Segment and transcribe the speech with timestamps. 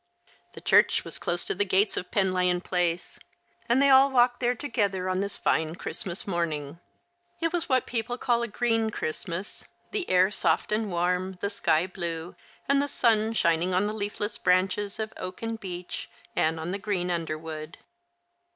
[0.53, 3.19] The church was close to the gates of Penlyon Place,
[3.69, 6.79] and they all walked there together on this fine Christmas morning.
[7.39, 11.85] It was what people call a green Christmas, tlie air soft and warm, the sky
[11.85, 12.35] blue,
[12.67, 16.79] and the sun shining on the leafless branches of oak and beech and on the
[16.79, 17.77] green underwood.